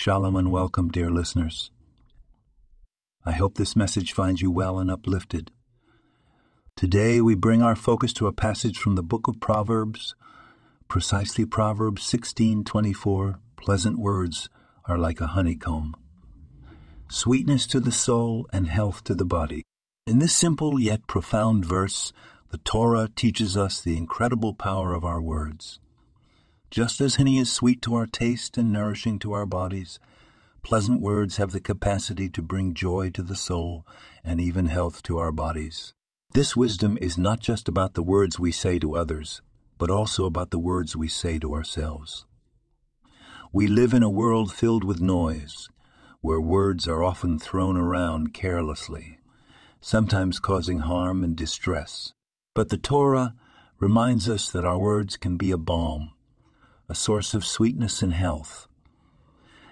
[0.00, 1.72] Shalom and welcome, dear listeners.
[3.26, 5.50] I hope this message finds you well and uplifted.
[6.76, 10.14] Today we bring our focus to a passage from the book of Proverbs,
[10.86, 13.40] precisely Proverbs 16:24.
[13.56, 14.48] Pleasant words
[14.84, 15.96] are like a honeycomb,
[17.10, 19.64] sweetness to the soul and health to the body.
[20.06, 22.12] In this simple yet profound verse,
[22.50, 25.80] the Torah teaches us the incredible power of our words.
[26.70, 29.98] Just as honey is sweet to our taste and nourishing to our bodies,
[30.62, 33.86] pleasant words have the capacity to bring joy to the soul
[34.22, 35.94] and even health to our bodies.
[36.34, 39.40] This wisdom is not just about the words we say to others,
[39.78, 42.26] but also about the words we say to ourselves.
[43.50, 45.70] We live in a world filled with noise,
[46.20, 49.20] where words are often thrown around carelessly,
[49.80, 52.12] sometimes causing harm and distress.
[52.54, 53.34] But the Torah
[53.78, 56.10] reminds us that our words can be a balm
[56.90, 58.66] a source of sweetness and health.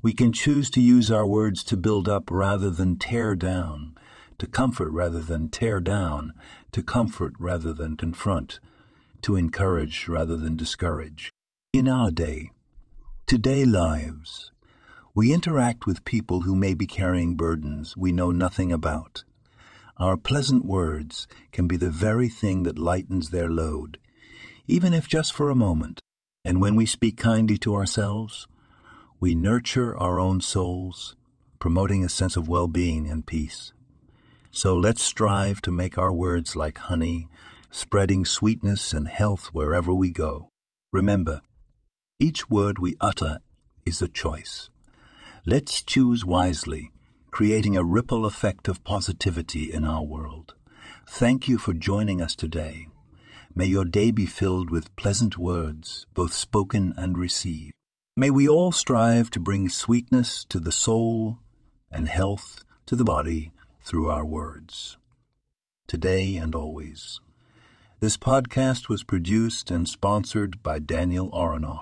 [0.00, 3.96] We can choose to use our words to build up rather than tear down,
[4.38, 6.32] to comfort rather than tear down,
[6.70, 8.60] to comfort rather than confront,
[9.22, 11.32] to encourage rather than discourage.
[11.72, 12.52] In our day,
[13.26, 14.52] today lives,
[15.12, 19.24] we interact with people who may be carrying burdens we know nothing about.
[19.96, 23.98] Our pleasant words can be the very thing that lightens their load,
[24.68, 26.00] even if just for a moment.
[26.50, 28.48] And when we speak kindly to ourselves,
[29.20, 31.14] we nurture our own souls,
[31.60, 33.72] promoting a sense of well being and peace.
[34.50, 37.28] So let's strive to make our words like honey,
[37.70, 40.48] spreading sweetness and health wherever we go.
[40.92, 41.42] Remember,
[42.18, 43.38] each word we utter
[43.86, 44.70] is a choice.
[45.46, 46.90] Let's choose wisely,
[47.30, 50.54] creating a ripple effect of positivity in our world.
[51.06, 52.88] Thank you for joining us today.
[53.52, 57.74] May your day be filled with pleasant words, both spoken and received.
[58.16, 61.38] May we all strive to bring sweetness to the soul
[61.90, 63.52] and health to the body
[63.82, 64.98] through our words,
[65.88, 67.20] today and always.
[67.98, 71.80] This podcast was produced and sponsored by Daniel Aronoff.